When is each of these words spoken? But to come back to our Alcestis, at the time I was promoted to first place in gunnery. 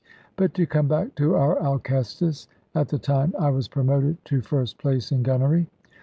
But 0.35 0.55
to 0.55 0.65
come 0.65 0.87
back 0.87 1.13
to 1.17 1.35
our 1.35 1.57
Alcestis, 1.61 2.47
at 2.73 2.87
the 2.87 2.97
time 2.97 3.35
I 3.37 3.51
was 3.51 3.67
promoted 3.67 4.17
to 4.25 4.41
first 4.41 4.79
place 4.79 5.11
in 5.11 5.21
gunnery. 5.21 5.67